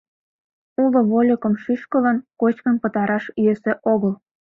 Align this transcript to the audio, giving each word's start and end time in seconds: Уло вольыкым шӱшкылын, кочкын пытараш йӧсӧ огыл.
Уло 0.83 0.99
вольыкым 1.09 1.53
шӱшкылын, 1.63 2.17
кочкын 2.39 2.75
пытараш 2.81 3.25
йӧсӧ 3.43 3.73
огыл. 3.93 4.13